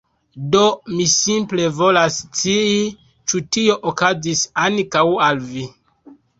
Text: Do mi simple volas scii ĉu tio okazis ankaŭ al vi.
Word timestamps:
Do 0.53 0.61
mi 0.93 1.05
simple 1.11 1.67
volas 1.81 2.17
scii 2.23 2.81
ĉu 3.13 3.43
tio 3.59 3.79
okazis 3.95 4.45
ankaŭ 4.67 5.07
al 5.31 5.47
vi. 5.55 5.71